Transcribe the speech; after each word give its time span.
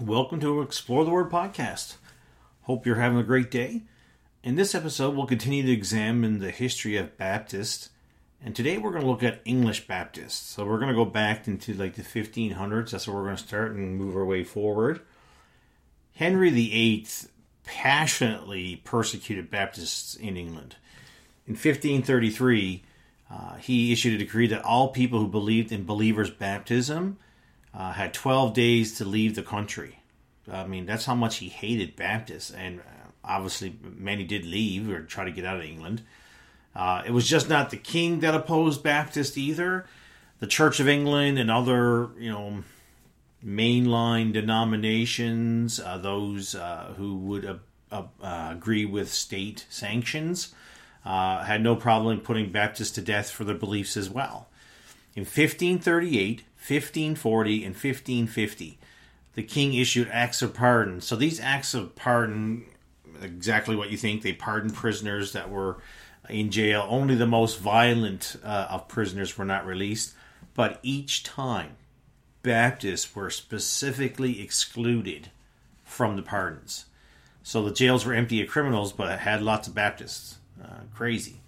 Welcome 0.00 0.38
to 0.40 0.62
Explore 0.62 1.04
the 1.04 1.10
Word 1.10 1.28
podcast. 1.28 1.96
Hope 2.62 2.86
you're 2.86 2.94
having 2.94 3.18
a 3.18 3.24
great 3.24 3.50
day. 3.50 3.82
In 4.44 4.54
this 4.54 4.72
episode, 4.72 5.16
we'll 5.16 5.26
continue 5.26 5.64
to 5.64 5.72
examine 5.72 6.38
the 6.38 6.52
history 6.52 6.96
of 6.96 7.16
Baptists, 7.16 7.90
and 8.40 8.54
today 8.54 8.78
we're 8.78 8.92
going 8.92 9.02
to 9.02 9.10
look 9.10 9.24
at 9.24 9.40
English 9.44 9.88
Baptists. 9.88 10.54
So 10.54 10.64
we're 10.64 10.78
going 10.78 10.90
to 10.90 10.94
go 10.94 11.04
back 11.04 11.48
into 11.48 11.74
like 11.74 11.94
the 11.94 12.02
1500s. 12.02 12.92
That's 12.92 13.08
where 13.08 13.16
we're 13.16 13.24
going 13.24 13.38
to 13.38 13.42
start 13.42 13.72
and 13.72 13.96
move 13.96 14.14
our 14.14 14.24
way 14.24 14.44
forward. 14.44 15.00
Henry 16.14 16.50
VIII 16.50 17.08
passionately 17.64 18.76
persecuted 18.84 19.50
Baptists 19.50 20.14
in 20.14 20.36
England. 20.36 20.76
In 21.48 21.54
1533, 21.54 22.84
uh, 23.32 23.56
he 23.56 23.90
issued 23.90 24.14
a 24.14 24.24
decree 24.24 24.46
that 24.46 24.64
all 24.64 24.90
people 24.90 25.18
who 25.18 25.26
believed 25.26 25.72
in 25.72 25.82
believers' 25.82 26.30
baptism 26.30 27.18
uh, 27.74 27.92
had 27.92 28.14
12 28.14 28.54
days 28.54 28.96
to 28.98 29.04
leave 29.04 29.34
the 29.34 29.42
country. 29.42 29.98
I 30.50 30.66
mean, 30.66 30.86
that's 30.86 31.04
how 31.04 31.14
much 31.14 31.36
he 31.36 31.48
hated 31.48 31.96
Baptists, 31.96 32.50
and 32.50 32.80
uh, 32.80 32.82
obviously 33.22 33.76
many 33.82 34.24
did 34.24 34.44
leave 34.44 34.88
or 34.88 35.02
try 35.02 35.24
to 35.24 35.30
get 35.30 35.44
out 35.44 35.56
of 35.56 35.62
England. 35.62 36.02
Uh, 36.74 37.02
it 37.04 37.10
was 37.10 37.28
just 37.28 37.48
not 37.48 37.70
the 37.70 37.76
king 37.76 38.20
that 38.20 38.34
opposed 38.34 38.82
Baptist 38.82 39.36
either. 39.36 39.86
The 40.38 40.46
Church 40.46 40.80
of 40.80 40.88
England 40.88 41.38
and 41.38 41.50
other, 41.50 42.10
you 42.18 42.30
know, 42.30 42.62
mainline 43.44 44.32
denominations, 44.32 45.80
uh, 45.80 45.98
those 45.98 46.54
uh, 46.54 46.94
who 46.96 47.16
would 47.16 47.60
uh, 47.90 48.02
agree 48.22 48.84
with 48.84 49.12
state 49.12 49.66
sanctions, 49.68 50.54
had 51.04 51.62
no 51.62 51.74
problem 51.74 52.20
putting 52.20 52.52
Baptists 52.52 52.92
to 52.92 53.00
death 53.00 53.30
for 53.30 53.44
their 53.44 53.54
beliefs 53.54 53.96
as 53.96 54.08
well. 54.08 54.48
In 55.14 55.22
1538, 55.22 56.44
1540, 56.58 57.64
and 57.64 57.74
1550, 57.74 58.78
the 59.34 59.42
king 59.42 59.74
issued 59.74 60.08
acts 60.10 60.42
of 60.42 60.52
pardon. 60.52 61.00
So 61.00 61.16
these 61.16 61.40
acts 61.40 61.72
of 61.72 61.94
pardon, 61.94 62.64
exactly 63.22 63.76
what 63.76 63.90
you 63.90 63.96
think, 63.96 64.22
they 64.22 64.32
pardoned 64.32 64.74
prisoners 64.74 65.32
that 65.32 65.50
were 65.50 65.78
in 66.28 66.50
jail. 66.50 66.86
Only 66.88 67.14
the 67.14 67.26
most 67.26 67.58
violent 67.58 68.36
uh, 68.44 68.66
of 68.70 68.88
prisoners 68.88 69.38
were 69.38 69.44
not 69.44 69.66
released. 69.66 70.14
But 70.54 70.80
each 70.82 71.22
time, 71.22 71.76
Baptists 72.42 73.14
were 73.14 73.30
specifically 73.30 74.42
excluded 74.42 75.30
from 75.84 76.16
the 76.16 76.22
pardons. 76.22 76.86
So 77.42 77.62
the 77.62 77.72
jails 77.72 78.04
were 78.04 78.14
empty 78.14 78.42
of 78.42 78.48
criminals, 78.48 78.92
but 78.92 79.18
had 79.20 79.42
lots 79.42 79.68
of 79.68 79.74
Baptists. 79.74 80.38
Uh, 80.62 80.80
crazy. 80.94 81.40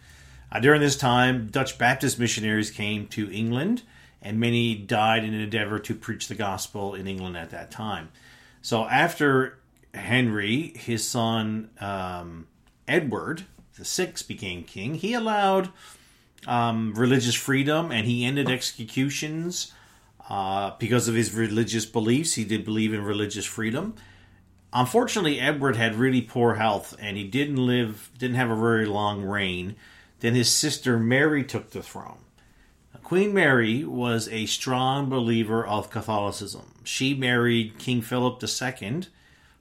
Uh, 0.53 0.61
during 0.61 0.81
this 0.81 0.97
time, 0.97 1.49
Dutch 1.49 1.79
Baptist 1.79 2.19
missionaries 2.19 2.71
came 2.71 3.07
to 3.09 3.31
England 3.33 3.83
and 4.23 4.39
many 4.39 4.75
died 4.75 5.25
in 5.25 5.35
an 5.35 5.41
endeavor 5.41 5.79
to 5.79 5.95
preach 5.95 6.29
the 6.29 6.35
gospel 6.35 6.95
in 6.95 7.07
England 7.07 7.37
at 7.37 7.51
that 7.51 7.71
time. 7.71 8.11
So 8.63 8.85
after 8.85 9.59
Henry, 9.95 10.73
his 10.77 11.09
son 11.09 11.71
um, 11.81 12.47
Edward 12.87 13.45
the 13.81 13.85
Sixth 13.85 14.29
became 14.29 14.63
king, 14.63 14.95
he 14.95 15.15
allowed 15.15 15.71
um, 16.47 16.93
religious 16.95 17.35
freedom 17.35 17.91
and 17.91 18.07
he 18.07 18.25
ended 18.25 18.51
executions 18.51 19.73
uh, 20.29 20.73
because 20.79 21.09
of 21.09 21.15
his 21.15 21.35
religious 21.35 21.87
beliefs. 21.87 22.35
He 22.35 22.45
did 22.45 22.65
believe 22.65 22.93
in 22.93 23.03
religious 23.03 23.47
freedom. 23.47 23.95
Unfortunately, 24.73 25.41
Edward 25.41 25.77
had 25.77 25.95
really 25.97 26.21
poor 26.21 26.55
health 26.55 26.95
and 27.01 27.17
he 27.17 27.25
didn't 27.25 27.57
live, 27.57 28.11
didn't 28.19 28.37
have 28.37 28.51
a 28.51 28.57
very 28.57 28.87
long 28.87 29.23
reign. 29.23 29.77
Then 30.21 30.35
his 30.35 30.51
sister 30.51 30.99
Mary 30.99 31.43
took 31.43 31.71
the 31.71 31.83
throne. 31.83 32.19
Queen 32.99 33.35
Mary 33.35 33.85
was 33.85 34.29
a 34.29 34.47
strong 34.47 35.09
believer 35.09 35.67
of 35.67 35.91
Catholicism. 35.91 36.75
She 36.85 37.15
married 37.15 37.79
King 37.79 38.03
Philip 38.03 38.43
II, 38.43 39.03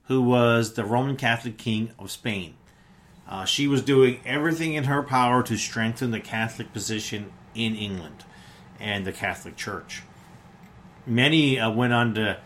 who 0.04 0.22
was 0.22 0.74
the 0.74 0.86
Roman 0.86 1.16
Catholic 1.16 1.58
King 1.58 1.92
of 1.98 2.12
Spain. 2.12 2.56
Uh, 3.28 3.46
she 3.46 3.68
was 3.68 3.82
doing 3.84 4.20
everything 4.26 4.74
in 4.74 4.86
her 4.86 5.04
power 5.04 5.44
to 5.44 5.58
strengthen 5.58 6.12
the 6.12 6.20
Catholic 6.20 6.74
position 6.74 7.32
in 7.54 7.76
England 7.76 8.24
and 8.80 9.06
the 9.06 9.12
Catholic 9.12 9.56
Church. 9.56 10.02
Many 11.06 11.60
uh, 11.60 11.70
went 11.70 11.94
on 11.94 12.16
to 12.16 12.40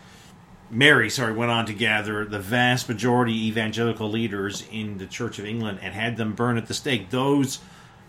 Mary, 0.69 1.09
sorry, 1.09 1.33
went 1.33 1.51
on 1.51 1.65
to 1.67 1.73
gather 1.73 2.25
the 2.25 2.39
vast 2.39 2.89
majority 2.89 3.47
evangelical 3.47 4.09
leaders 4.09 4.65
in 4.71 4.97
the 4.97 5.05
Church 5.05 5.39
of 5.39 5.45
England 5.45 5.79
and 5.81 5.93
had 5.93 6.17
them 6.17 6.33
burn 6.33 6.57
at 6.57 6.67
the 6.67 6.73
stake. 6.73 7.09
Those 7.09 7.59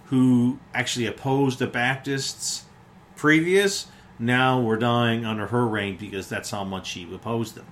who 0.06 0.58
actually 0.72 1.06
opposed 1.06 1.58
the 1.58 1.66
Baptists 1.66 2.63
previous 3.24 3.86
now 4.18 4.60
were 4.60 4.76
dying 4.76 5.24
under 5.24 5.46
her 5.46 5.66
reign 5.66 5.96
because 5.96 6.28
that's 6.28 6.50
how 6.50 6.62
much 6.62 6.86
she 6.88 7.10
opposed 7.10 7.54
them. 7.54 7.64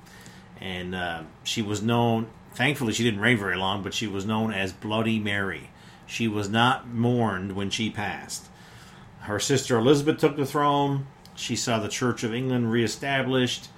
And 0.58 0.94
uh, 0.94 1.24
she 1.44 1.60
was 1.60 1.82
known, 1.82 2.28
thankfully, 2.54 2.94
she 2.94 3.02
didn't 3.02 3.20
reign 3.20 3.36
very 3.36 3.58
long, 3.58 3.82
but 3.82 3.92
she 3.92 4.06
was 4.06 4.24
known 4.24 4.54
as 4.54 4.72
Bloody 4.72 5.18
Mary. 5.18 5.68
She 6.06 6.26
was 6.26 6.48
not 6.48 6.88
mourned 6.88 7.54
when 7.54 7.68
she 7.68 7.90
passed. 7.90 8.46
Her 9.20 9.38
sister 9.38 9.76
Elizabeth 9.76 10.16
took 10.16 10.36
the 10.36 10.46
throne. 10.46 11.06
She 11.34 11.54
saw 11.54 11.78
the 11.78 11.88
Church 11.90 12.24
of 12.24 12.32
England 12.32 12.72
reestablished. 12.72 13.68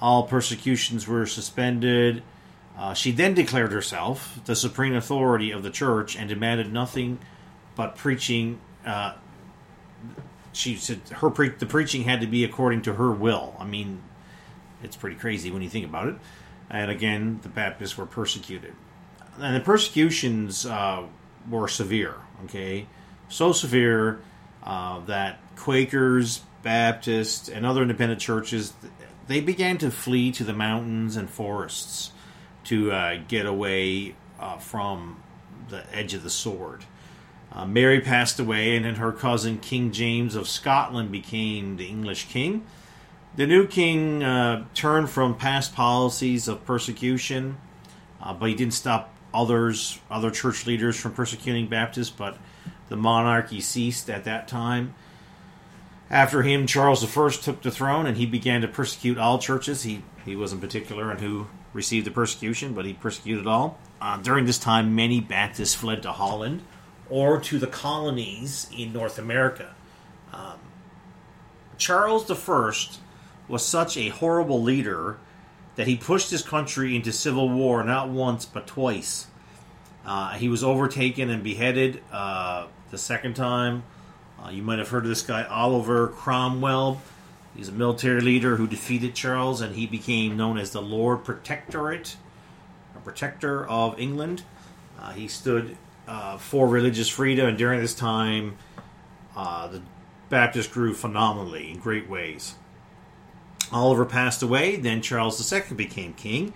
All 0.00 0.22
persecutions 0.22 1.06
were 1.06 1.26
suspended. 1.26 2.22
Uh, 2.74 2.94
she 2.94 3.10
then 3.10 3.34
declared 3.34 3.72
herself 3.72 4.40
the 4.46 4.56
supreme 4.56 4.94
authority 4.94 5.50
of 5.50 5.62
the 5.62 5.68
church 5.68 6.16
and 6.16 6.30
demanded 6.30 6.72
nothing 6.72 7.18
but 7.76 7.96
preaching 7.96 8.58
uh, 8.86 9.12
she 10.52 10.76
said 10.76 11.00
her 11.16 11.30
pre- 11.30 11.50
the 11.50 11.66
preaching 11.66 12.04
had 12.04 12.20
to 12.20 12.26
be 12.26 12.44
according 12.44 12.82
to 12.82 12.94
her 12.94 13.10
will. 13.10 13.56
I 13.58 13.64
mean, 13.64 14.02
it's 14.82 14.96
pretty 14.96 15.16
crazy 15.16 15.50
when 15.50 15.62
you 15.62 15.68
think 15.68 15.86
about 15.86 16.08
it. 16.08 16.16
And 16.70 16.90
again, 16.90 17.40
the 17.42 17.48
Baptists 17.48 17.98
were 17.98 18.06
persecuted, 18.06 18.74
and 19.38 19.54
the 19.54 19.60
persecutions 19.60 20.64
uh, 20.64 21.04
were 21.48 21.68
severe. 21.68 22.16
Okay, 22.44 22.86
so 23.28 23.52
severe 23.52 24.20
uh, 24.62 25.00
that 25.00 25.38
Quakers, 25.56 26.42
Baptists, 26.62 27.48
and 27.48 27.66
other 27.66 27.82
independent 27.82 28.20
churches 28.20 28.72
they 29.26 29.40
began 29.40 29.78
to 29.78 29.90
flee 29.90 30.32
to 30.32 30.44
the 30.44 30.52
mountains 30.52 31.16
and 31.16 31.28
forests 31.28 32.12
to 32.64 32.92
uh, 32.92 33.18
get 33.28 33.46
away 33.46 34.14
uh, 34.38 34.58
from 34.58 35.22
the 35.68 35.84
edge 35.94 36.14
of 36.14 36.22
the 36.22 36.30
sword. 36.30 36.84
Uh, 37.54 37.66
Mary 37.66 38.00
passed 38.00 38.40
away, 38.40 38.76
and 38.76 38.84
then 38.84 38.94
her 38.94 39.12
cousin 39.12 39.58
King 39.58 39.92
James 39.92 40.34
of 40.34 40.48
Scotland 40.48 41.12
became 41.12 41.76
the 41.76 41.86
English 41.86 42.28
king. 42.28 42.64
The 43.36 43.46
new 43.46 43.66
king 43.66 44.22
uh, 44.22 44.64
turned 44.74 45.10
from 45.10 45.36
past 45.36 45.74
policies 45.74 46.48
of 46.48 46.64
persecution, 46.64 47.58
uh, 48.22 48.32
but 48.32 48.48
he 48.48 48.54
didn't 48.54 48.74
stop 48.74 49.12
others, 49.34 49.98
other 50.10 50.30
church 50.30 50.66
leaders, 50.66 50.98
from 50.98 51.12
persecuting 51.12 51.66
Baptists. 51.66 52.10
But 52.10 52.38
the 52.88 52.96
monarchy 52.96 53.60
ceased 53.60 54.08
at 54.08 54.24
that 54.24 54.48
time. 54.48 54.94
After 56.10 56.42
him, 56.42 56.66
Charles 56.66 57.04
I 57.04 57.30
took 57.30 57.62
the 57.62 57.70
throne, 57.70 58.06
and 58.06 58.16
he 58.16 58.26
began 58.26 58.62
to 58.62 58.68
persecute 58.68 59.18
all 59.18 59.38
churches. 59.38 59.82
He 59.82 60.02
he 60.24 60.36
wasn't 60.36 60.60
particular 60.62 61.10
on 61.10 61.18
who 61.18 61.48
received 61.74 62.06
the 62.06 62.10
persecution, 62.10 62.74
but 62.74 62.84
he 62.84 62.92
persecuted 62.94 63.46
all. 63.46 63.78
Uh, 64.00 64.18
during 64.18 64.46
this 64.46 64.58
time, 64.58 64.94
many 64.94 65.20
Baptists 65.20 65.74
fled 65.74 66.02
to 66.02 66.12
Holland 66.12 66.62
or 67.12 67.38
to 67.38 67.58
the 67.58 67.66
colonies 67.66 68.70
in 68.74 68.90
North 68.90 69.18
America. 69.18 69.74
Um, 70.32 70.58
Charles 71.76 72.30
I 72.30 72.72
was 73.48 73.66
such 73.66 73.98
a 73.98 74.08
horrible 74.08 74.62
leader 74.62 75.18
that 75.76 75.86
he 75.86 75.94
pushed 75.94 76.30
his 76.30 76.40
country 76.40 76.96
into 76.96 77.12
civil 77.12 77.50
war 77.50 77.84
not 77.84 78.08
once 78.08 78.46
but 78.46 78.66
twice. 78.66 79.26
Uh, 80.06 80.30
he 80.30 80.48
was 80.48 80.64
overtaken 80.64 81.28
and 81.28 81.44
beheaded 81.44 82.02
uh, 82.10 82.66
the 82.90 82.96
second 82.96 83.34
time. 83.36 83.82
Uh, 84.42 84.48
you 84.48 84.62
might 84.62 84.78
have 84.78 84.88
heard 84.88 85.04
of 85.04 85.10
this 85.10 85.20
guy, 85.20 85.44
Oliver 85.44 86.08
Cromwell. 86.08 87.02
He's 87.54 87.68
a 87.68 87.72
military 87.72 88.22
leader 88.22 88.56
who 88.56 88.66
defeated 88.66 89.14
Charles, 89.14 89.60
and 89.60 89.76
he 89.76 89.86
became 89.86 90.38
known 90.38 90.56
as 90.56 90.70
the 90.70 90.80
Lord 90.80 91.24
Protectorate, 91.24 92.16
a 92.96 93.00
protector 93.00 93.68
of 93.68 94.00
England. 94.00 94.44
Uh, 94.98 95.12
he 95.12 95.28
stood 95.28 95.76
uh, 96.06 96.36
for 96.38 96.66
religious 96.66 97.08
freedom, 97.08 97.48
and 97.48 97.58
during 97.58 97.80
this 97.80 97.94
time, 97.94 98.56
uh, 99.36 99.68
the 99.68 99.82
Baptists 100.28 100.66
grew 100.66 100.94
phenomenally 100.94 101.70
in 101.70 101.78
great 101.78 102.08
ways. 102.08 102.54
Oliver 103.70 104.04
passed 104.04 104.42
away, 104.42 104.76
then 104.76 105.02
Charles 105.02 105.52
II 105.52 105.76
became 105.76 106.14
king, 106.14 106.52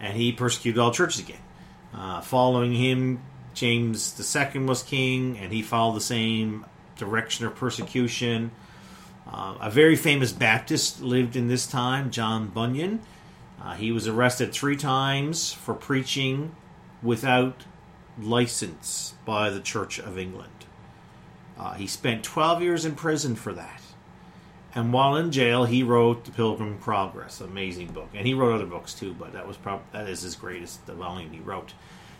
and 0.00 0.16
he 0.16 0.32
persecuted 0.32 0.78
all 0.78 0.92
churches 0.92 1.20
again. 1.20 1.40
Uh, 1.94 2.20
following 2.20 2.72
him, 2.72 3.20
James 3.54 4.18
II 4.18 4.64
was 4.64 4.82
king, 4.82 5.38
and 5.38 5.52
he 5.52 5.62
followed 5.62 5.96
the 5.96 6.00
same 6.00 6.64
direction 6.96 7.46
of 7.46 7.54
persecution. 7.54 8.50
Uh, 9.26 9.56
a 9.60 9.70
very 9.70 9.96
famous 9.96 10.32
Baptist 10.32 11.00
lived 11.00 11.36
in 11.36 11.48
this 11.48 11.66
time, 11.66 12.10
John 12.10 12.48
Bunyan. 12.48 13.00
Uh, 13.60 13.74
he 13.74 13.92
was 13.92 14.08
arrested 14.08 14.52
three 14.52 14.76
times 14.76 15.52
for 15.52 15.74
preaching 15.74 16.54
without 17.02 17.64
license 18.18 19.14
by 19.24 19.50
the 19.50 19.60
Church 19.60 19.98
of 19.98 20.18
England. 20.18 20.66
Uh, 21.58 21.74
he 21.74 21.86
spent 21.86 22.24
12 22.24 22.62
years 22.62 22.84
in 22.84 22.94
prison 22.94 23.34
for 23.34 23.52
that. 23.52 23.80
And 24.74 24.92
while 24.92 25.16
in 25.16 25.30
jail, 25.30 25.64
he 25.66 25.82
wrote 25.82 26.24
The 26.24 26.30
Pilgrim 26.30 26.78
Progress, 26.78 27.40
amazing 27.40 27.88
book, 27.88 28.08
and 28.14 28.26
he 28.26 28.32
wrote 28.32 28.54
other 28.54 28.66
books 28.66 28.94
too. 28.94 29.14
But 29.18 29.32
that 29.34 29.46
was 29.46 29.58
prob- 29.58 29.82
that 29.92 30.08
is 30.08 30.22
his 30.22 30.34
greatest 30.34 30.86
the 30.86 30.94
volume 30.94 31.32
he 31.32 31.40
wrote. 31.40 31.74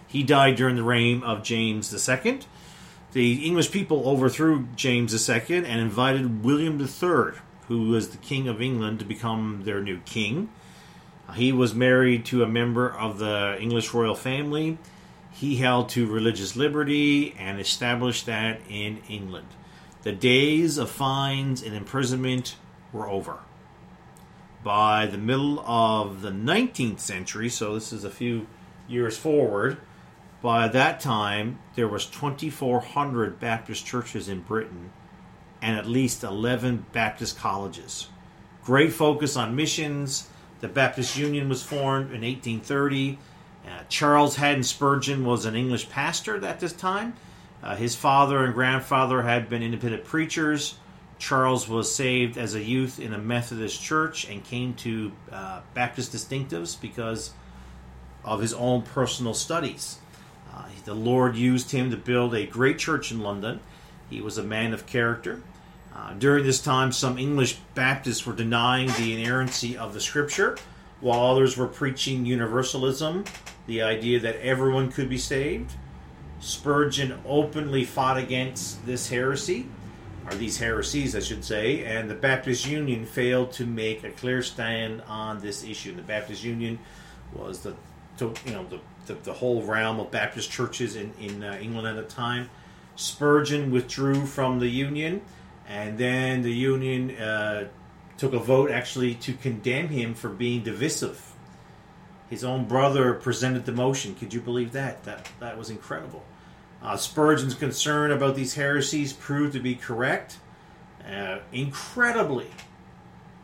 He 0.06 0.22
died 0.22 0.56
during 0.56 0.76
the 0.76 0.82
reign 0.82 1.22
of 1.22 1.42
James 1.42 1.92
II. 1.92 2.40
The 3.12 3.46
English 3.46 3.70
people 3.70 4.06
overthrew 4.06 4.68
James 4.76 5.28
II 5.28 5.56
and 5.56 5.80
invited 5.80 6.44
William 6.44 6.78
III, 6.78 7.40
who 7.68 7.88
was 7.88 8.10
the 8.10 8.18
King 8.18 8.48
of 8.48 8.60
England, 8.60 8.98
to 8.98 9.04
become 9.06 9.62
their 9.64 9.80
new 9.80 10.00
king. 10.00 10.50
He 11.34 11.52
was 11.52 11.74
married 11.74 12.26
to 12.26 12.42
a 12.42 12.48
member 12.48 12.90
of 12.90 13.18
the 13.18 13.56
English 13.58 13.94
royal 13.94 14.14
family. 14.14 14.76
He 15.32 15.56
held 15.56 15.88
to 15.90 16.06
religious 16.06 16.56
liberty 16.56 17.34
and 17.38 17.58
established 17.58 18.26
that 18.26 18.60
in 18.68 19.02
England. 19.08 19.48
The 20.02 20.12
days 20.12 20.78
of 20.78 20.90
fines 20.90 21.62
and 21.62 21.74
imprisonment 21.74 22.56
were 22.92 23.08
over. 23.08 23.38
By 24.62 25.06
the 25.06 25.18
middle 25.18 25.60
of 25.60 26.22
the 26.22 26.30
19th 26.30 27.00
century, 27.00 27.48
so 27.48 27.74
this 27.74 27.92
is 27.92 28.04
a 28.04 28.10
few 28.10 28.46
years 28.86 29.16
forward, 29.16 29.78
by 30.42 30.68
that 30.68 31.00
time 31.00 31.58
there 31.76 31.88
was 31.88 32.06
2400 32.06 33.38
Baptist 33.38 33.86
churches 33.86 34.28
in 34.28 34.40
Britain 34.40 34.90
and 35.62 35.78
at 35.78 35.86
least 35.86 36.24
11 36.24 36.86
Baptist 36.92 37.38
colleges. 37.38 38.08
Great 38.64 38.92
focus 38.92 39.36
on 39.36 39.54
missions. 39.54 40.28
The 40.60 40.68
Baptist 40.68 41.16
Union 41.16 41.48
was 41.48 41.62
formed 41.62 42.06
in 42.06 42.22
1830. 42.22 43.18
Uh, 43.66 43.82
Charles 43.88 44.36
Haddon 44.36 44.64
Spurgeon 44.64 45.24
was 45.24 45.44
an 45.44 45.54
English 45.54 45.88
pastor 45.88 46.44
at 46.44 46.60
this 46.60 46.72
time. 46.72 47.14
Uh, 47.62 47.76
his 47.76 47.94
father 47.94 48.44
and 48.44 48.54
grandfather 48.54 49.22
had 49.22 49.48
been 49.48 49.62
independent 49.62 50.04
preachers. 50.04 50.74
Charles 51.18 51.68
was 51.68 51.94
saved 51.94 52.36
as 52.36 52.56
a 52.56 52.62
youth 52.62 52.98
in 52.98 53.14
a 53.14 53.18
Methodist 53.18 53.80
church 53.80 54.28
and 54.28 54.42
came 54.42 54.74
to 54.74 55.12
uh, 55.30 55.60
Baptist 55.72 56.12
distinctives 56.12 56.80
because 56.80 57.30
of 58.24 58.40
his 58.40 58.52
own 58.52 58.82
personal 58.82 59.34
studies. 59.34 59.98
Uh, 60.52 60.64
the 60.84 60.94
Lord 60.94 61.36
used 61.36 61.70
him 61.70 61.90
to 61.92 61.96
build 61.96 62.34
a 62.34 62.46
great 62.46 62.78
church 62.78 63.12
in 63.12 63.20
London. 63.20 63.60
He 64.10 64.20
was 64.20 64.36
a 64.36 64.42
man 64.42 64.74
of 64.74 64.86
character. 64.86 65.42
Uh, 65.94 66.14
during 66.14 66.44
this 66.44 66.60
time, 66.60 66.90
some 66.90 67.18
English 67.18 67.58
Baptists 67.74 68.26
were 68.26 68.32
denying 68.32 68.88
the 68.88 69.14
inerrancy 69.14 69.76
of 69.76 69.94
the 69.94 70.00
Scripture, 70.00 70.56
while 71.00 71.20
others 71.20 71.56
were 71.56 71.66
preaching 71.66 72.26
universalism, 72.26 73.24
the 73.66 73.82
idea 73.82 74.20
that 74.20 74.36
everyone 74.36 74.90
could 74.90 75.08
be 75.08 75.18
saved. 75.18 75.72
Spurgeon 76.40 77.20
openly 77.24 77.84
fought 77.84 78.18
against 78.18 78.84
this 78.84 79.08
heresy, 79.08 79.68
or 80.26 80.34
these 80.34 80.58
heresies, 80.58 81.14
I 81.14 81.20
should 81.20 81.44
say, 81.44 81.84
and 81.84 82.10
the 82.10 82.14
Baptist 82.14 82.66
Union 82.66 83.06
failed 83.06 83.52
to 83.52 83.66
make 83.66 84.02
a 84.02 84.10
clear 84.10 84.42
stand 84.42 85.02
on 85.06 85.40
this 85.40 85.64
issue. 85.64 85.94
The 85.94 86.02
Baptist 86.02 86.42
Union 86.42 86.78
was 87.32 87.60
the, 87.60 87.76
you 88.20 88.52
know, 88.52 88.66
the, 88.66 88.80
the, 89.06 89.14
the 89.22 89.32
whole 89.32 89.62
realm 89.62 90.00
of 90.00 90.10
Baptist 90.10 90.50
churches 90.50 90.96
in, 90.96 91.12
in 91.20 91.44
uh, 91.44 91.58
England 91.60 91.86
at 91.86 91.96
the 91.96 92.14
time. 92.14 92.50
Spurgeon 92.96 93.70
withdrew 93.70 94.26
from 94.26 94.58
the 94.58 94.68
Union, 94.68 95.22
and 95.68 95.96
then 95.96 96.42
the 96.42 96.52
Union 96.52 97.16
uh, 97.16 97.68
took 98.18 98.32
a 98.32 98.38
vote 98.38 98.70
actually 98.70 99.14
to 99.14 99.32
condemn 99.32 99.88
him 99.88 100.14
for 100.14 100.28
being 100.28 100.62
divisive. 100.62 101.32
His 102.32 102.44
own 102.44 102.64
brother 102.64 103.12
presented 103.12 103.66
the 103.66 103.72
motion. 103.72 104.14
Could 104.14 104.32
you 104.32 104.40
believe 104.40 104.72
that? 104.72 105.04
That 105.04 105.28
that 105.38 105.58
was 105.58 105.68
incredible. 105.68 106.24
Uh, 106.80 106.96
Spurgeon's 106.96 107.52
concern 107.52 108.10
about 108.10 108.36
these 108.36 108.54
heresies 108.54 109.12
proved 109.12 109.52
to 109.52 109.60
be 109.60 109.74
correct. 109.74 110.38
Uh, 111.06 111.40
incredibly, 111.52 112.46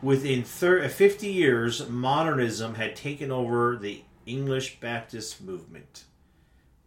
within 0.01 0.43
30, 0.43 0.87
uh, 0.87 0.89
50 0.89 1.27
years, 1.27 1.87
modernism 1.87 2.73
had 2.73 2.95
taken 2.95 3.29
over 3.31 3.77
the 3.77 4.01
English 4.25 4.79
Baptist 4.79 5.39
movement. 5.39 6.05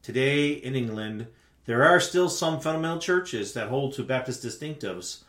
Today 0.03 0.55
in 0.55 0.75
England, 0.75 1.29
there 1.67 1.85
are 1.85 2.01
still 2.01 2.29
some 2.29 2.59
fundamental 2.59 2.99
churches 2.99 3.53
that 3.53 3.69
hold 3.69 3.95
to 3.95 4.03
Baptist 4.03 4.43
distinctives, 4.43 5.23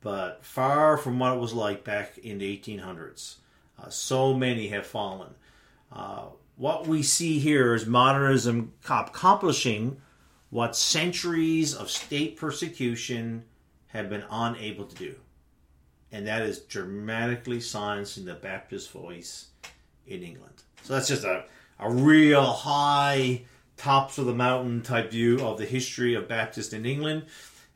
but 0.00 0.44
far 0.44 0.96
from 0.96 1.18
what 1.18 1.34
it 1.34 1.40
was 1.40 1.54
like 1.54 1.82
back 1.82 2.16
in 2.18 2.38
the 2.38 2.56
1800s. 2.56 3.38
Uh, 3.82 3.88
so 3.88 4.32
many 4.32 4.68
have 4.68 4.86
fallen. 4.86 5.34
Uh, 5.94 6.24
what 6.56 6.86
we 6.86 7.02
see 7.02 7.38
here 7.38 7.74
is 7.74 7.86
modernism 7.86 8.72
accomplishing 8.84 10.00
what 10.50 10.76
centuries 10.76 11.74
of 11.74 11.90
state 11.90 12.36
persecution 12.36 13.44
have 13.88 14.10
been 14.10 14.24
unable 14.30 14.84
to 14.84 14.94
do. 14.94 15.14
And 16.12 16.26
that 16.26 16.42
is 16.42 16.60
dramatically 16.60 17.60
silencing 17.60 18.24
the 18.24 18.34
Baptist 18.34 18.90
voice 18.90 19.48
in 20.06 20.22
England. 20.22 20.62
So 20.82 20.92
that's 20.92 21.08
just 21.08 21.24
a, 21.24 21.44
a 21.80 21.90
real 21.90 22.44
high, 22.44 23.42
tops 23.76 24.18
of 24.18 24.26
the 24.26 24.34
mountain 24.34 24.82
type 24.82 25.10
view 25.10 25.40
of 25.40 25.58
the 25.58 25.64
history 25.64 26.14
of 26.14 26.28
Baptist 26.28 26.72
in 26.72 26.86
England. 26.86 27.24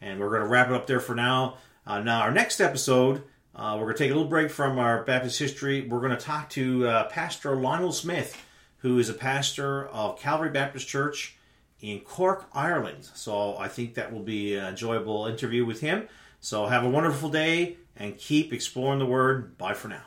And 0.01 0.21
we're 0.21 0.31
going 0.31 0.43
to 0.43 0.49
wrap 0.49 0.69
it 0.69 0.75
up 0.75 0.87
there 0.87 1.01
for 1.01 1.17
now. 1.17 1.59
Uh, 1.85 2.01
now, 2.01 2.21
our 2.21 2.31
next 2.31 2.61
episode, 2.61 3.23
uh, 3.59 3.75
we're 3.75 3.87
going 3.87 3.97
to 3.97 4.05
take 4.05 4.13
a 4.13 4.15
little 4.15 4.29
break 4.29 4.51
from 4.51 4.79
our 4.79 5.03
Baptist 5.03 5.37
history. 5.37 5.81
We're 5.81 5.99
going 5.99 6.17
to 6.17 6.17
talk 6.17 6.49
to 6.51 6.87
uh, 6.87 7.09
Pastor 7.09 7.57
Lionel 7.57 7.91
Smith, 7.91 8.41
who 8.79 9.01
is 9.01 9.09
a 9.09 9.15
pastor 9.15 9.89
of 9.89 10.21
Calvary 10.21 10.51
Baptist 10.51 10.87
Church 10.87 11.37
in 11.81 11.99
Cork, 12.01 12.47
Ireland. 12.55 13.09
So 13.15 13.57
I 13.59 13.67
think 13.67 13.95
that 13.95 14.13
will 14.13 14.23
be 14.23 14.55
an 14.55 14.67
enjoyable 14.67 15.27
interview 15.27 15.67
with 15.67 15.81
him. 15.81 16.09
So 16.41 16.67
have 16.67 16.85
a 16.85 16.89
wonderful 16.89 17.31
day 17.31 17.79
and 17.97 18.17
keep 18.17 18.53
exploring 18.53 19.01
the 19.01 19.07
Word. 19.07 19.59
Bye 19.59 19.75
for 19.75 19.89
now. 19.89 20.03